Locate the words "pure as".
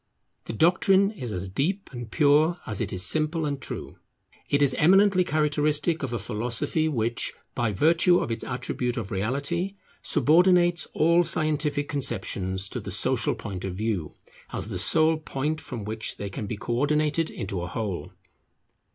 2.09-2.81